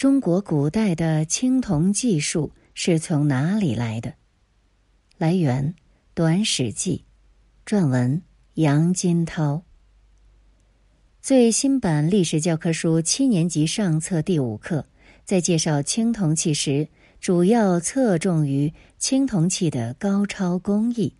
[0.00, 4.14] 中国古代的青铜技术是从哪里来的？
[5.18, 5.74] 来源：
[6.14, 7.04] 《短史记》，
[7.70, 8.22] 撰文：
[8.54, 9.62] 杨金涛。
[11.20, 14.86] 最新版历史教科书七年级上册第五课
[15.26, 16.88] 在介绍青铜器时，
[17.20, 21.14] 主要侧重于青铜器的高超工艺。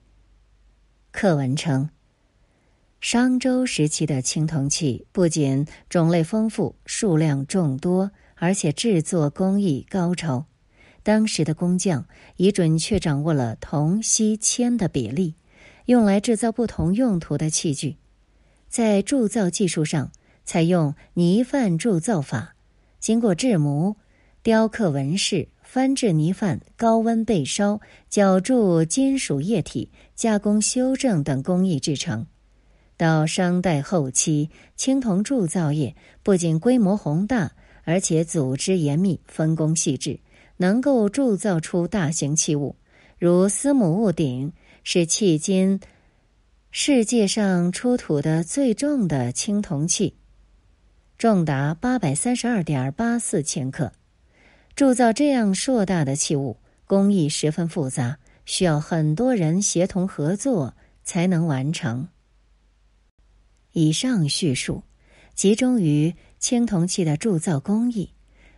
[1.11, 1.91] 课文称。
[3.03, 8.11] 商周时期的青铜器不仅种类丰富、数量众多，
[8.41, 10.47] 而且制作工艺高超。
[11.03, 12.07] 当时的工匠
[12.37, 15.35] 已准确掌握了铜、锡、铅的比例，
[15.85, 17.97] 用来制造不同用途的器具。
[18.69, 20.11] 在铸造技术上，
[20.45, 22.55] 采用泥范铸造法，
[22.99, 23.95] 经过制模、
[24.43, 32.27] 雕刻纹饰、翻制泥范、高温焙烧、浇铸金属液体、加工修正等工艺制成。
[32.97, 37.53] 到商代后期，青铜铸造业不仅规模宏大，
[37.91, 40.21] 而且组织严密、分工细致，
[40.59, 42.77] 能够铸造出大型器物，
[43.19, 44.53] 如司母戊鼎
[44.85, 45.81] 是迄今
[46.71, 50.15] 世界上出土的最重的青铜器，
[51.19, 53.93] 重达八百三十二点八四千克。
[54.77, 62.07] 铸造这样硕大的器物，工艺十分复杂，需要很多人协同合作才能完成。
[63.73, 64.85] 以上叙述
[65.35, 68.09] 集中于青铜器的铸造工艺，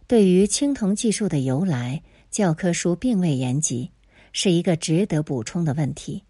[0.06, 3.91] 对于青铜技术的由来，教科书并未言及，
[4.33, 6.22] 是一个值得补充的问题。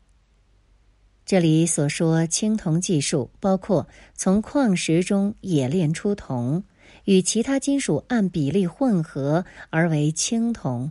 [1.27, 6.65] 这里所说青铜技术，包括从矿石中冶炼出铜，
[7.05, 10.91] 与其他金属按比例混合而为青铜。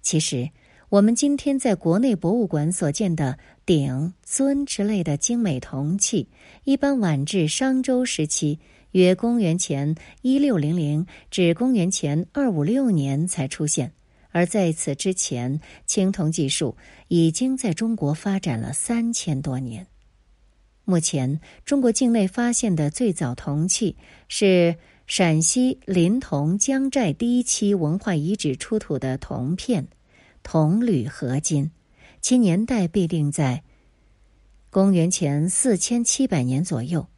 [0.00, 0.48] 其实。
[0.90, 6.28] 我们今天在国内博物馆所见的鼎、尊之类的精美铜器，
[6.62, 8.60] 一般晚至商周时期，
[8.94, 9.92] 约公元前
[10.22, 13.92] 一六零零至公元前二五六年才出现。
[14.30, 16.76] 而在此之前，青铜技术
[17.08, 19.84] 已经在中国发展了三千多年。
[20.84, 23.96] 目前，中国境内发现的最早铜器
[24.28, 24.76] 是
[25.08, 29.88] 陕西临潼江寨第一期文化遗址出土的铜片。
[30.44, 31.72] 铜铝合金，
[32.20, 33.64] 其年代必定在
[34.70, 37.08] 公元前四千七百年左右。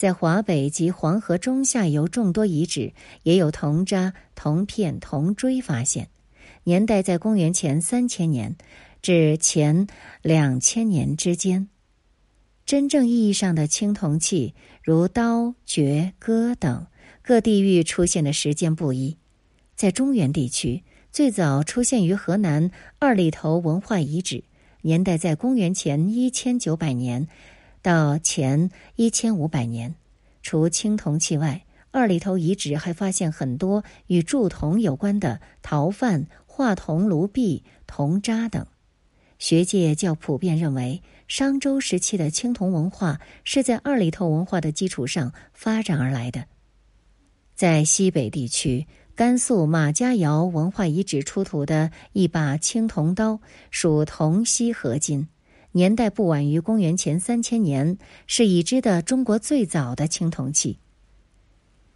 [0.00, 6.08] 在华北及黄河中下游众多遗址，也有铜渣、铜片、铜锥发现，
[6.64, 8.56] 年代在公元前三千年
[9.02, 9.86] 至前
[10.22, 11.68] 两千年之间。
[12.64, 16.86] 真正意义上的青铜器，如刀、爵、戈等，
[17.20, 19.18] 各地域出现的时间不一。
[19.76, 20.82] 在中原地区。
[21.12, 24.44] 最早出现于河南二里头文化遗址，
[24.80, 27.28] 年代在公元前一千九百年
[27.82, 29.94] 到前一千五百年。
[30.42, 38.66] 除青铜器外，二里头遗址还发现很多与铸铜有关的陶范、化铜炉壁、铜渣等。
[39.38, 46.46] 学界较普遍认为，商周时期的青铜文化是在二里头文化的基础上发展而来的。
[47.54, 48.86] 在西北地区。
[49.16, 53.38] 甘肃马家窑文化遗址出土的一把青铜刀，
[53.70, 55.28] 属铜锡合金，
[55.72, 60.78] 年代不晚于公元前三千年，是已知的中国最早的青铜器。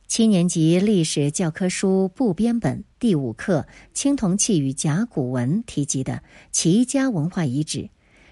[0.06, 7.90] 七年级历史教科书部编本第五课《青铜器与甲骨文》提及的齐家文化遗址，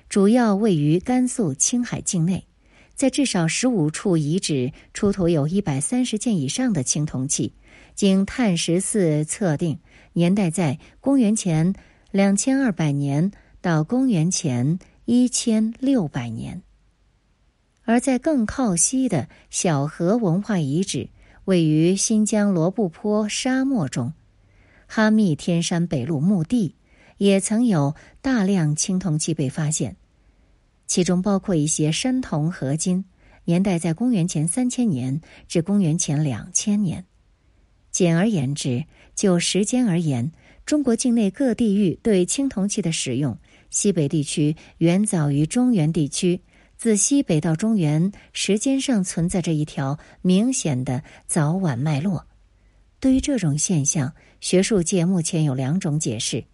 [0.08, 2.46] 主要位于甘肃青海境内，
[2.94, 7.54] 在至少十五处遗址出土有一百三十件以上的青铜器。
[7.96, 9.80] 经碳十四测定，
[10.12, 11.74] 年代在公元前
[12.12, 16.62] 两千二百年到公元前一千六百年。
[17.84, 21.08] 而在更靠西的小河文化遗址，
[21.44, 24.12] 位于新疆罗布泊沙漠中，
[24.86, 26.76] 哈密天山北麓墓地
[27.18, 29.96] 也曾有大量青铜器被发现，
[30.86, 33.04] 其中包括一些山铜合金，
[33.46, 37.04] 年代在公元前三千年至公元前两千年。
[37.90, 38.84] 简而言之，
[39.16, 40.30] 就时间而言，
[40.64, 43.36] 中国境内各地域对青铜器的使用，
[43.72, 46.40] 西北地区远早于中原地区。
[46.76, 52.26] 自西北到中原，时间上存在着一条明显的早晚脉络。
[52.98, 56.44] 对于这种现象，学术界目前有两种解释。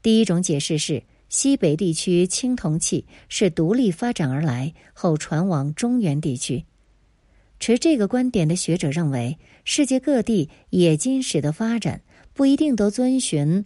[0.00, 6.64] 第一种解释是，西北地区青铜器是独立发展而来，后传往中原地区。
[7.60, 12.00] 持这个观点的学者认为，世界各地冶金史的发展
[12.32, 13.62] 不一定都遵循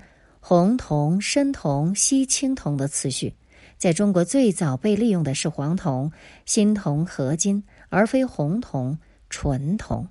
[0.48, 3.34] 红铜、深铜、锡、青铜的次序。
[3.78, 6.12] 在中国，最早被利用的是黄铜、
[6.44, 8.96] 锌铜合金，而非红铜、
[9.28, 10.06] 纯铜。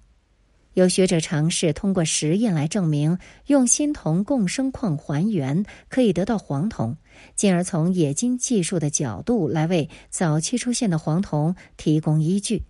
[0.74, 6.98] 有学者尝试通过实验来证明，用新铜共生矿还原可以得到黄铜，
[7.38, 12.64] 进而从冶金技术的角度来为早期出现的黄铜提供依据。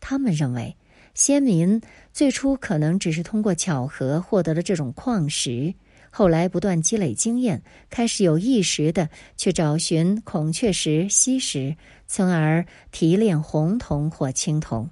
[0.00, 0.76] 他们认为，
[1.14, 1.80] 先民
[2.12, 5.72] 最初可能只是通过巧合获得了这种矿石，
[6.16, 11.74] 后来不断积累经验，开始有意识的去找寻孔雀石、锡石，
[12.06, 14.88] 从而提炼红铜或青铜。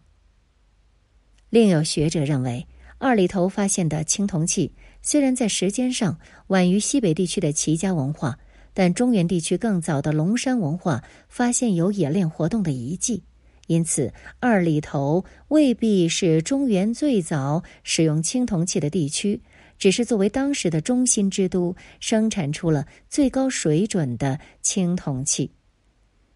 [1.48, 2.66] 另有学者认为，
[2.98, 8.40] 二里头发现的青铜器虽然在时间上晚于西北地区的齐家文化，
[8.74, 13.22] 但中原地区更早的龙山文化发现有冶炼活动的遗迹，
[13.68, 19.40] 因此二里头未必是中原最早使用青铜器的地区，
[19.82, 25.50] 只是作为当时的中心之都，生产出了最高水准的青铜器。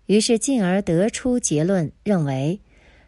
[0.06, 2.60] 于是进而得出结论，认为。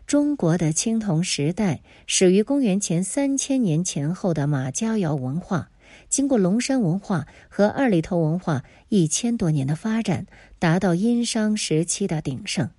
[0.06, 5.73] 中国的青铜时代始于公元前三千年前后的马家窑文化，
[6.08, 10.25] 经过龙山文化和二里头文化一千多年的发展，
[10.61, 12.70] 达到殷商时期的鼎盛。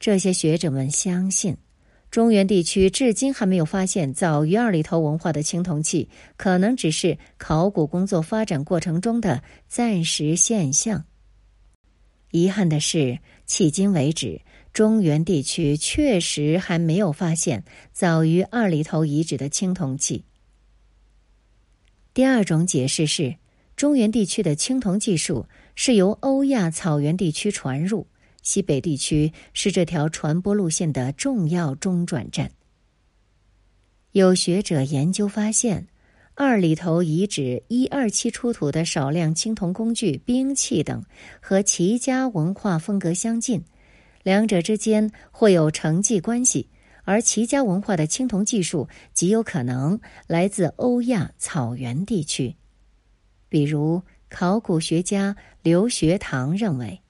[0.00, 1.58] 这些学者们相信，
[2.12, 11.06] 中原地区至今还没有发现早于二里头文化的青铜器，可能只是考古工作发展过程中的暂时现象。
[12.30, 13.18] 遗憾的是，
[13.48, 14.42] 迄今为止。
[14.74, 20.24] 中原地区确实还没有发现早于二里头遗址的青铜器。
[22.12, 23.36] 第二种解释是，
[23.74, 28.06] 中原地区的青铜技术是由欧亚草原地区传入，
[28.42, 32.50] 西北地区是这条传播路线的重要中转站。
[34.12, 35.88] 有学者研究发现，
[36.34, 41.02] 二里头遗址一二期出土的少量青铜工具、兵器等，
[41.40, 43.62] 和齐家文化风格相近。
[44.22, 46.68] 两者之间或有承继关系，
[47.04, 52.54] 而齐家文化的青铜技术极有可能来自欧亚草原地区。
[53.48, 57.01] 比如，考古学家刘学堂认为，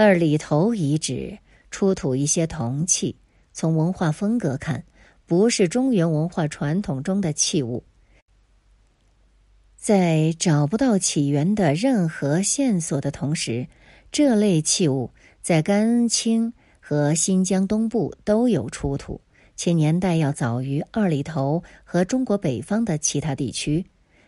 [0.00, 1.36] 二里头遗址
[1.72, 3.16] 出土一些铜器，
[3.52, 4.84] 从文化风格看，
[5.26, 7.82] 不是中原文化传统中的器物。
[9.76, 13.66] 在找不到起源的任何线索的同时，
[14.12, 15.10] 这类器物。
[15.42, 19.20] 在甘青和新疆东部都有出土，
[19.56, 23.84] 其年代要早于二里头和中国北方的其他地区。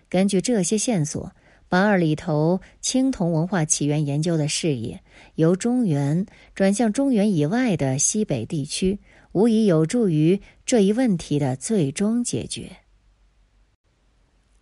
[0.09, 1.31] 根据这些线索，
[1.71, 5.01] 把二里头青铜文化起源研究的视野
[5.37, 8.99] 由中原转向中原以外的西北地区，
[9.33, 12.73] 无疑有助于这一问题的最终解决。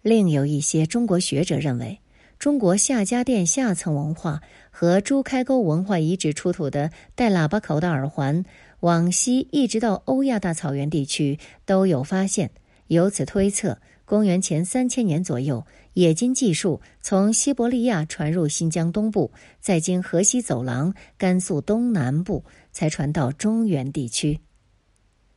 [0.02, 1.98] 另有一些中国学者认为。
[2.38, 4.40] 中国夏家店下层文化
[4.70, 8.44] 和朱开沟文化遗址出土的带喇叭口的耳环，
[8.78, 12.52] 往西一直到欧亚大草原地区都有发现。
[12.86, 24.40] 由此推测，公元前三千年左右，冶金技术从西伯利亚传入新疆东部，再经河西走廊、甘肃东南部，才传到中原地区。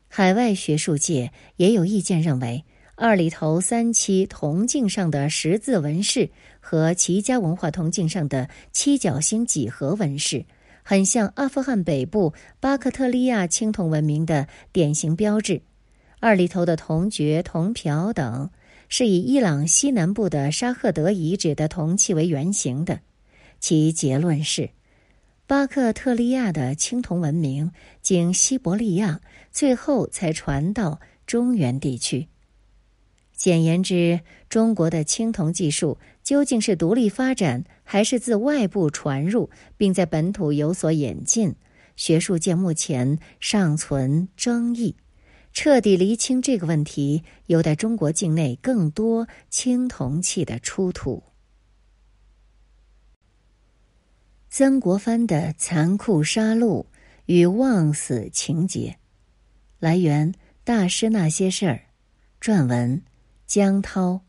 [0.07, 2.63] 海外学术界也有意见认为。
[2.95, 6.29] 二里头三期铜镜上的十字纹饰
[6.59, 10.45] 和齐家文化铜镜上的七角星几何纹饰，
[10.83, 15.61] 很像阿富汗北部巴克特利亚青铜文明的典型标志。
[16.19, 18.51] 二里头的铜爵、铜瓢等，
[18.93, 22.99] 是以伊朗西南部的沙赫德遗址的铜器为原型的。
[23.61, 24.69] 其结论是，
[25.47, 27.71] 巴克特利亚的青铜文明
[28.01, 32.27] 经西伯利亚，最后才传到中原地区。
[33.33, 34.19] 简言之，
[34.49, 41.55] 中国的青铜技术究竟是独立发展，还是自外部传入，并在本土有所演进？
[41.95, 44.97] 学术界目前尚存争议。
[45.53, 51.23] 彻底厘清这个问题，有待中国境内更多青铜器的出土。
[54.49, 56.85] 曾国藩的残酷杀戮
[57.25, 58.97] 与枉死情节，
[59.79, 61.81] 来源《大师那些事儿》，
[62.45, 63.01] 撰文。
[63.47, 64.21] 江涛。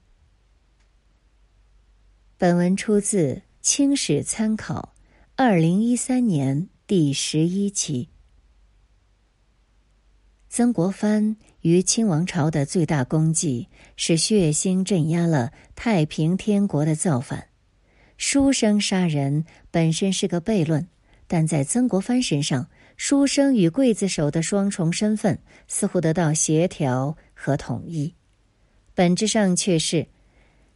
[2.37, 4.95] 本文出自《清史参考》，
[5.37, 8.09] 二零一三年第十一期。
[10.55, 17.49] 曾国藩于清王朝的最大功绩是血腥镇压了太平天国的造反。
[18.19, 20.87] 书生杀人本身是个悖论，
[21.27, 22.69] 但在曾国藩身上，
[22.99, 28.15] 书生与刽子手的双重身份似乎得到协调和统一。
[28.93, 30.07] 本质上却是，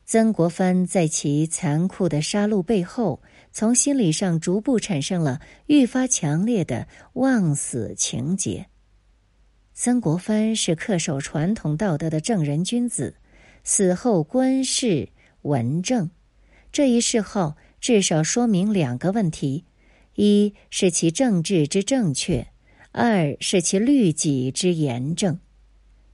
[0.06, 3.20] 曾国藩在其残酷的杀戮背后，
[3.52, 8.68] 从心理上逐步产生了愈发强烈的忘死情节。
[9.78, 13.14] 曾国藩是恪守传统道德的正人君子，
[13.62, 15.10] 死后官事
[15.42, 16.08] 文正。
[16.72, 19.66] 这一谥号至少说明两个问题：
[20.14, 22.46] 一是其政治之正确，
[22.90, 25.38] 二是其律己之严正。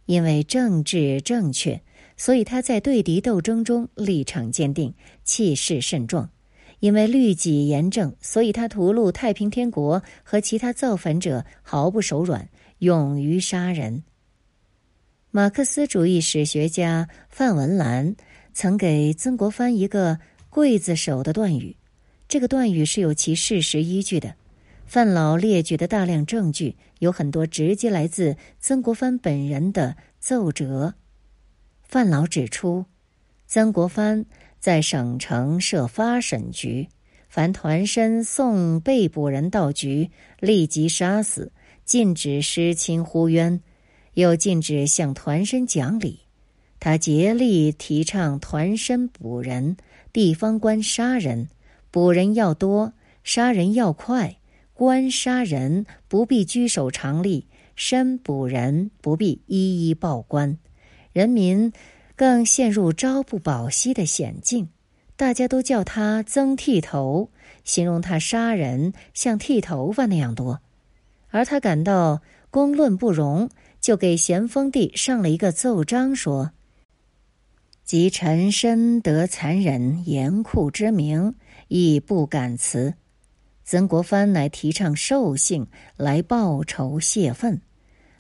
[0.07, 1.81] 因为政治正确，
[2.17, 4.93] 所以他在对敌斗争中立场坚定，
[5.23, 6.29] 气势甚壮；
[6.81, 12.49] 因为律己严正，所以他屠戮太平天国和其他造反者毫不手软。
[12.83, 14.03] 勇于杀人。
[15.31, 18.17] 马克思主义史学家范文澜
[18.55, 20.19] 曾给曾国藩一个
[20.51, 21.77] “刽子手”的断语，
[22.27, 24.35] 这个断语是有其事实依据的。
[24.85, 30.95] 范老列举的大量证据有很多直接来自曾国藩本人的奏折。
[31.85, 32.85] 范老指出，
[33.47, 34.27] 曾国藩
[34.59, 36.89] 在省城设发审局，
[37.29, 40.11] 凡团身送被捕人到局，
[40.41, 41.53] 立即杀死。
[41.93, 43.61] 禁止失亲呼冤，
[44.15, 46.21] 又禁止向团身讲理。
[46.81, 49.77] 他竭力提倡团身捕人，
[50.11, 51.51] 地方官杀人，
[51.91, 52.95] 捕人要多，
[53.25, 54.39] 杀人要快。
[54.73, 57.47] 官杀人不必拘守常例，
[57.77, 60.57] 身捕人不必一一报官，
[61.13, 61.71] 人民
[62.17, 64.71] 更陷入朝不保夕的险境。
[65.15, 67.29] 大家都叫他曾剃头，
[67.65, 70.59] 形容他杀人像剃头发那样多。
[71.33, 72.21] 而他感到
[72.51, 73.49] 公论不容，
[73.81, 76.53] 就给咸丰帝上了一个奏章，说
[77.85, 81.35] ：“及臣身得残忍严酷之名，
[81.69, 82.95] 亦不敢辞。”
[83.65, 87.63] 曾国藩乃提倡兽性来报仇泄愤，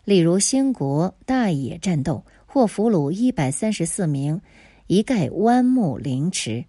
[0.04, 4.40] 例如兴国大野战斗，获俘虏一百三十四名，
[4.86, 6.64] 一概剜目凌迟；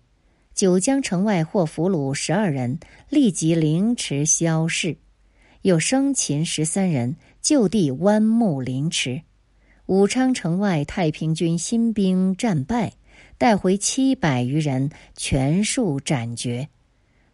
[0.53, 4.97] 九江城外获俘虏十二人，立即凌迟消逝。
[5.63, 9.23] 又生擒十三人，就地剜目凌迟；
[9.87, 12.93] 武昌城外太平军新兵战败，
[13.37, 16.67] 带回七百余人，全数斩决；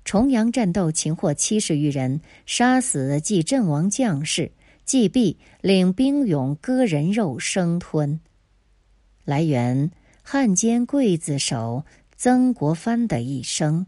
[0.05, 4.51] 重阳战斗擒获七十余人，杀死既阵亡将士，
[4.85, 8.19] 既毙领兵勇割人肉生吞。
[9.25, 11.83] 来源：汉奸刽子手
[12.15, 13.87] 曾国藩的一生。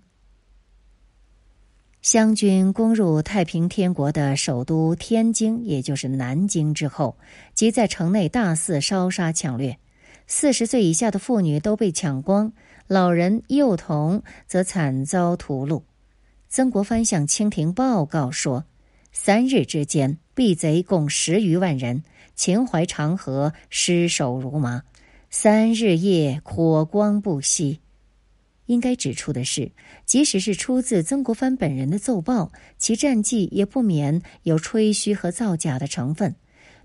[2.01, 7.15] 湘军攻入太平天国的首都天津，也就是南京之后，
[7.53, 9.77] 即在城内大肆烧杀抢掠，
[10.25, 12.53] 四十岁以下的妇女都被抢光，
[12.87, 15.83] 老人幼童则惨遭屠戮。
[16.49, 18.65] 曾国藩向清廷报告说
[19.13, 22.03] ：“三日之间，毙贼共十余万人，
[22.33, 24.81] 秦淮长河尸首如麻，
[25.29, 27.80] 三日夜火光不息。”
[28.71, 29.69] 应该指出的是，
[30.05, 36.33] 即使是出自曾国藩本人的奏报，其战绩也不免有吹嘘和造假的成分。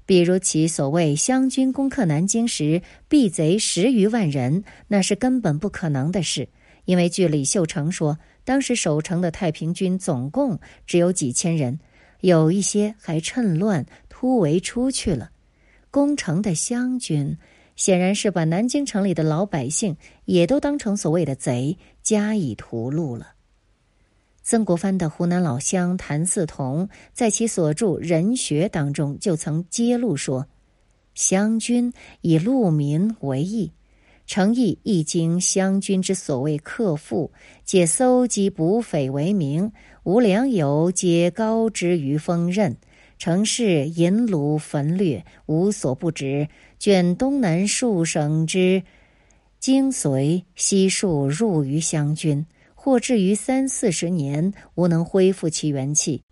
[0.04, 6.48] 比如其所谓湘军攻克南京时，毙贼十余万人，那是根本不可能的事。
[6.86, 11.78] 因为据李秀成说，当时守城的太平军总共只有几千人，
[12.20, 15.30] 有一些还趁乱突围出去了。
[15.92, 17.38] 攻城的湘军。
[17.76, 23.34] 显然是把南京城里的老百姓也都当成所谓的贼，加以屠戮了。
[24.42, 30.46] 曾国藩的湖南老乡谭嗣同在其所著《人学》当中就曾揭露说
[31.14, 33.72] ：“湘军以戮民为义，
[34.24, 37.32] 诚意一经湘军之所谓克复，
[37.64, 39.72] 借搜集捕匪为名，
[40.04, 42.76] 无良友皆高之于锋刃。”
[43.18, 46.48] 城市淫掳焚掠，无所不止。
[46.78, 48.82] 卷东南数省之
[49.58, 56.22] 精髓悉数入于湘军，或至于三四十年，无能恢复其元气。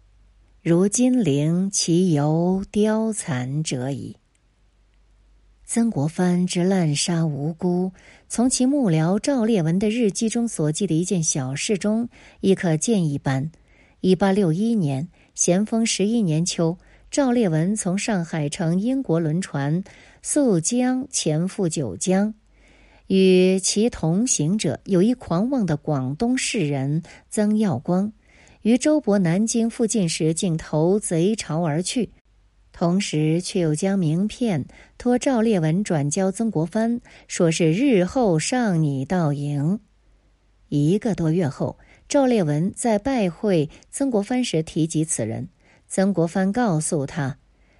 [0.62, 4.16] 如金陵，其犹凋残者矣。
[5.64, 7.92] 曾国藩之滥杀无辜，
[8.28, 12.10] 从其幕僚赵烈文的日记中所记的一件小事中，
[12.40, 13.50] 亦可见一斑。
[14.00, 15.08] 一八六一年。
[15.34, 16.78] 咸丰十一年秋，
[17.10, 19.82] 赵烈文从上海乘英国轮船
[20.22, 22.34] 溯江前赴九江，
[23.08, 28.12] 与其同行者有一狂妄的广东士人曾耀光，
[28.62, 32.10] 于周勃南京附近时竟投贼巢而去，
[32.72, 34.64] 同时却又将名片
[34.96, 39.80] 托赵烈文转交曾国藩，说是日后上你到营。
[40.68, 41.76] 一个多月后。
[42.08, 45.48] 赵烈文在拜会曾国藩时提及此人，
[45.88, 47.38] 曾国藩告诉他，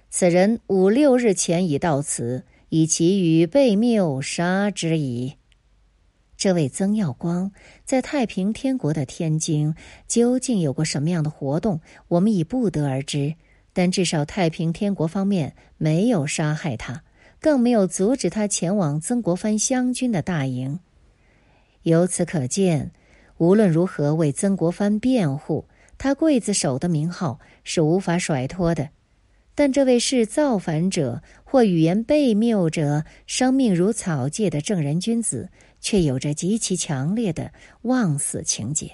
[0.09, 5.35] 此人五六日前已到此，以其与被谬杀之矣。
[6.37, 7.53] 这位曾耀光
[7.85, 9.73] 在太平天国的天津
[10.05, 11.79] 究竟有过什么样的活动，
[12.09, 13.35] 我们已不得而知。
[13.71, 17.03] 但至少太平天国方面没有杀害他，
[17.39, 20.79] 更没有阻止他前往曾国藩湘军的大营。
[21.83, 22.91] 由此可见，
[23.37, 28.89] 无论如何为曾国藩辩护，他刽子手的名号是无法甩脱的。
[29.53, 35.49] 但这位是造反者或语言悖谬者、生命如草芥的正人君子，
[35.79, 37.51] 却有着极其强烈的
[37.83, 38.91] 妄死情节。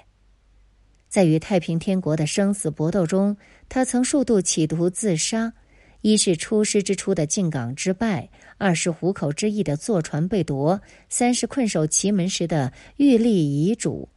[1.09, 3.35] 在与太平天国的生死搏斗中，
[3.69, 5.53] 他曾数度企图自杀：
[6.01, 10.79] 一是出师之初的进港之败，二是虎口之役的坐船被夺，
[11.09, 14.09] 三是困守祁门时的欲立遗嘱。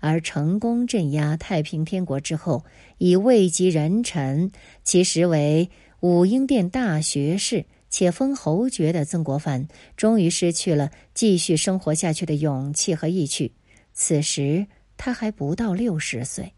[0.00, 2.64] 而成功镇压太平天国之后，
[2.98, 4.50] 以位极人臣，
[4.84, 13.52] 其实为武英殿大学士，且封侯爵的曾国藩，终于失去了继续生活下去的勇气和意趣。
[13.92, 16.52] 此时他还不到六十岁，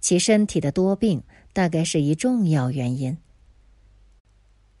[0.00, 1.22] 其身体的多病，
[1.54, 3.16] 大概是一重要原因。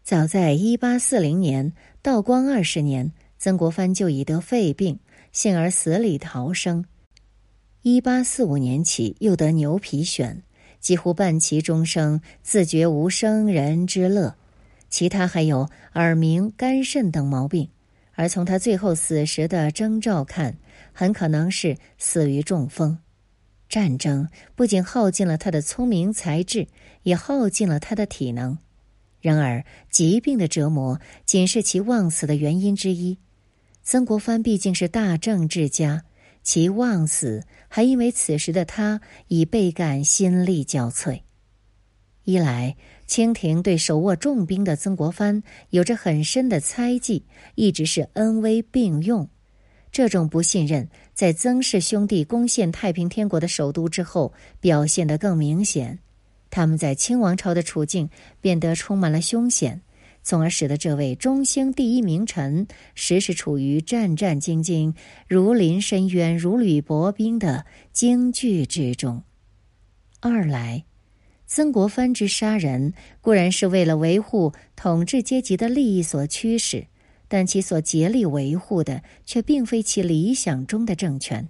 [0.02, 1.72] 早在一八四零年，
[2.02, 4.98] 道光二十年，曾国藩就已得肺病，
[5.32, 6.84] 幸而死里逃生。
[7.82, 10.42] 一八四五年起，又得牛皮癣，
[10.80, 14.36] 几乎半其终生，自觉无生人之乐。
[14.90, 17.70] 其他还有耳鸣、肝肾等毛病。
[18.12, 20.58] 而从他最后死时的征兆看，
[20.92, 22.98] 很可能是死于中风。
[23.66, 26.66] 战争不仅耗尽了他的聪明才智，
[27.04, 28.58] 也耗尽了他的体能。
[29.22, 33.16] 然而，疾病的折磨仅是其妄死的原因之一。
[33.82, 36.04] 曾国藩毕竟是大政治家。
[36.52, 41.20] 其妄死，还因为此时的他已倍感心力交瘁。
[42.24, 42.76] 一来，
[43.06, 49.28] 清廷对手握重兵的曾国藩有着很深的猜忌，一直是恩威并用。
[49.92, 56.00] 这种不信任，在曾氏兄弟攻陷太平天国的首都之后，表现得更明显。
[56.50, 59.82] 他们在清王朝的处境变得充满了凶险。
[60.22, 64.94] 从而使得这位中兴第一名臣时时处于战战兢兢、
[65.26, 69.22] 如临深渊、如履薄冰的惊惧之中。
[70.20, 70.84] 二来，
[71.46, 76.86] 曾国藩之杀人固然是为了维护统治阶级的利益所驱使，
[77.26, 81.48] 但其所竭力维护的却并非其理想中的政权。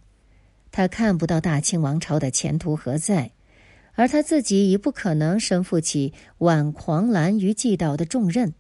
[0.71, 3.33] 他看不到大清王朝的前途何在，
[3.95, 8.55] 而他自己已不可能身负起挽狂澜于既倒的重任。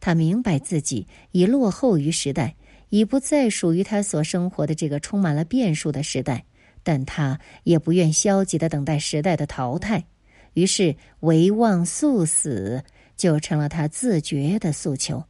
[0.00, 2.56] 他明白自己已落后于时代，
[2.90, 6.44] 已不再属于他所生活的这个充满了变数的时代，
[6.82, 10.04] 但他也不愿消极的等待时代的淘汰，
[10.52, 12.84] 于是唯望速死
[13.16, 15.24] 就成了他自觉的诉求。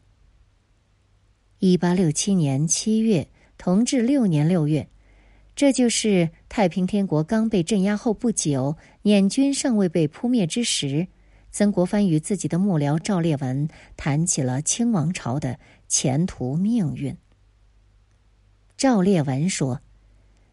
[1.60, 4.88] 一八六七年七月，同治六年六月，
[5.56, 11.06] 这就是太平天国刚被镇压后不久，捻军尚未被扑灭之时。
[11.52, 17.16] 曾国藩与自己的幕僚赵烈文谈起了清王朝的前途命运。
[18.76, 19.80] 赵烈文说：“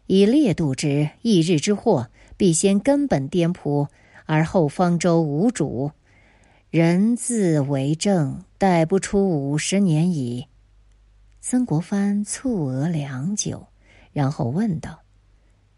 [0.06, 3.88] 以烈度之，一日之祸，必先根本颠扑，
[4.26, 5.90] 而后方舟无主。
[6.70, 10.46] 人自为政，待不出五十年矣。”
[11.42, 13.66] 曾国藩蹙额良久，
[14.12, 15.02] 然后问道：“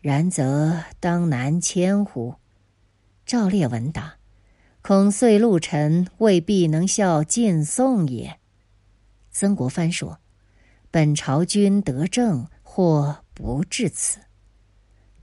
[0.01, 2.35] 然则当南迁乎？”
[3.25, 4.17] 赵烈文答。
[4.83, 8.39] 恐遂路臣未必能效晋宋也。
[9.31, 10.19] 曾国藩说
[10.93, 14.19] ：“本朝君得政，或不至此。”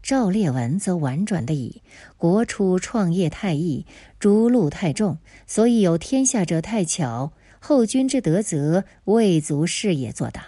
[0.02, 1.84] 赵烈文则婉转的以
[2.18, 3.86] ：“国初创业太易，
[4.20, 7.32] 逐鹿太重，所以有天下者太巧。
[7.60, 10.44] 后君之德则未足视也作答。”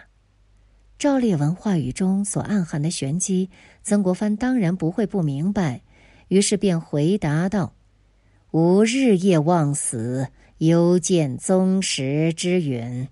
[0.97, 3.49] 赵烈文话语中所暗含的玄机，
[3.83, 5.81] 曾国藩当然不会不明白，
[6.29, 7.73] 于是便回答道。
[8.51, 10.29] 吾日夜望死，
[10.59, 13.09] 犹见宗室之云。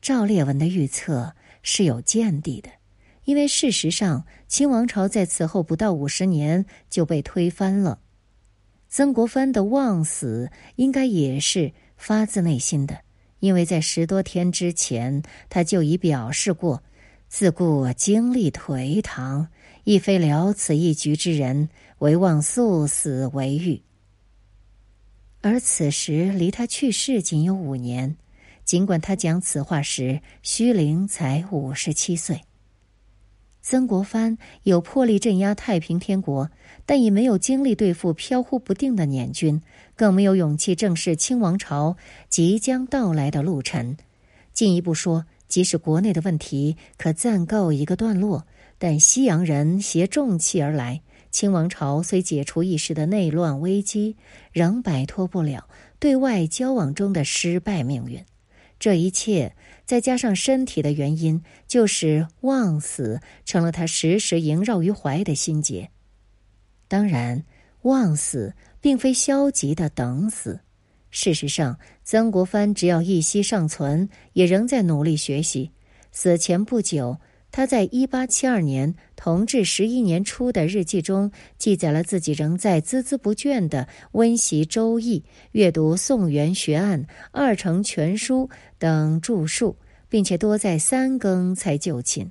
[0.00, 2.68] 赵烈文的预测是有见地的，
[3.24, 7.98] 因为事实上，清王朝在此后不到五十年就被推翻了。
[8.88, 13.00] 曾国藩的望死应该也是发自内心的，
[13.46, 16.82] 因为在十多天之前，他就已表示过：
[17.28, 19.46] 自顾经历颓唐，
[19.84, 23.82] 亦非了此一局之人，唯望速死为欲。
[25.42, 28.16] 而此时离他去世仅有五年，
[28.64, 32.40] 尽管他讲此话时虚龄才五十七岁。
[33.62, 36.50] 曾国藩有魄力镇压太平天国，
[36.84, 39.62] 但已没有精力对付飘忽不定的捻军，
[39.96, 41.96] 更没有勇气正视清王朝
[42.28, 43.96] 即将到来的路程。
[44.52, 48.46] 进一步说，即使国内的问题可暂告一个段落，
[48.78, 51.00] 但西洋人携重器而来。
[51.30, 54.16] 清王朝虽解除一时的内乱危机，
[54.52, 58.24] 仍摆脱不了对外交往中的失败命运。
[58.78, 59.54] 这一切，
[59.84, 65.90] 再加上身体的原因，就使忘死成了他时时萦绕于怀的心结。
[66.88, 67.44] 当然，
[67.82, 70.60] 望死并非消极的等死。
[71.10, 75.70] 事实上，曾国藩只要一息尚存，也仍在努力学习。
[76.12, 77.18] 死前不久，
[77.50, 85.20] 他在一八七二年同治十一年初的日记中记载了自己仍在孜孜不倦的温习《周易》、
[85.52, 89.76] 阅读《宋元学案》《二程全书》等著述，
[90.08, 92.30] 并且多在三更才就寝。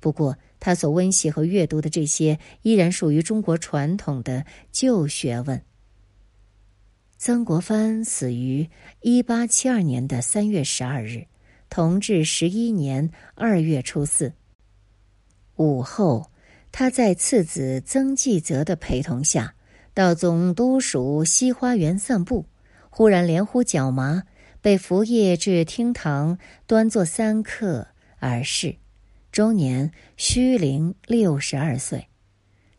[0.00, 5.60] 不过，他所温习和阅读的这些，依然属于中国传统的旧学问。
[7.18, 8.70] 曾国藩死于
[9.02, 11.26] 一八七二年的三月十二日，
[11.68, 14.32] 同治十一年二月初四。
[15.56, 16.30] 午后，
[16.72, 19.54] 他在次子曾纪泽的陪同下，
[19.92, 22.46] 到总督署西花园散步，
[22.88, 24.22] 忽然连呼脚麻，
[24.62, 28.76] 被扶掖至厅堂，端坐三刻而逝。
[29.34, 32.06] 终年虚龄六十二岁。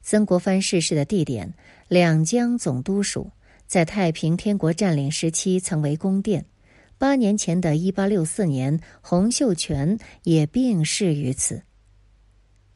[0.02, 1.54] 曾国藩逝世的地点
[1.90, 3.32] 两江总督署，
[3.68, 6.46] 在太平天国占领时期曾为宫殿。
[6.98, 11.64] 八年前的一八六四年，洪秀全也病逝于此。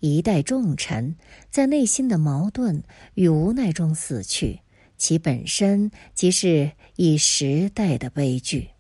[0.02, 1.16] 一代重臣
[1.50, 4.60] 在内心的矛盾与无奈中死去，
[4.98, 8.72] 其本身即是一时代的悲剧。